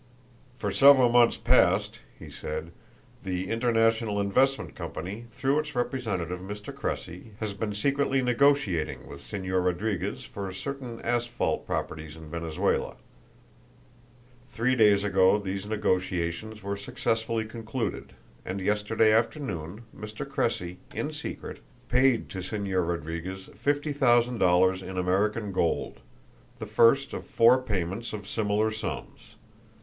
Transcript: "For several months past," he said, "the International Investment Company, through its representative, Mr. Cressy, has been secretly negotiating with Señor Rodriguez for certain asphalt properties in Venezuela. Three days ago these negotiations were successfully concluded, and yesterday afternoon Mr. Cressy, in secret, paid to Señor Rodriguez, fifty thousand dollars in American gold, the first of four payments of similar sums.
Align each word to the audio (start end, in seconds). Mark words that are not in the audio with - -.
"For 0.57 0.71
several 0.71 1.09
months 1.09 1.37
past," 1.37 1.99
he 2.17 2.31
said, 2.31 2.71
"the 3.23 3.47
International 3.51 4.19
Investment 4.19 4.73
Company, 4.73 5.27
through 5.31 5.59
its 5.59 5.75
representative, 5.75 6.39
Mr. 6.39 6.73
Cressy, 6.75 7.33
has 7.39 7.53
been 7.53 7.75
secretly 7.75 8.19
negotiating 8.23 9.07
with 9.07 9.21
Señor 9.21 9.63
Rodriguez 9.63 10.23
for 10.23 10.51
certain 10.53 10.99
asphalt 11.03 11.67
properties 11.67 12.15
in 12.15 12.31
Venezuela. 12.31 12.95
Three 14.49 14.73
days 14.75 15.03
ago 15.03 15.37
these 15.37 15.67
negotiations 15.67 16.63
were 16.63 16.75
successfully 16.77 17.45
concluded, 17.45 18.13
and 18.43 18.59
yesterday 18.59 19.11
afternoon 19.13 19.83
Mr. 19.95 20.27
Cressy, 20.27 20.79
in 20.95 21.11
secret, 21.13 21.59
paid 21.89 22.27
to 22.29 22.39
Señor 22.39 22.87
Rodriguez, 22.89 23.51
fifty 23.55 23.93
thousand 23.93 24.39
dollars 24.39 24.81
in 24.81 24.97
American 24.97 25.51
gold, 25.51 25.99
the 26.57 26.65
first 26.65 27.13
of 27.13 27.23
four 27.27 27.61
payments 27.61 28.13
of 28.13 28.27
similar 28.27 28.71
sums. 28.71 29.35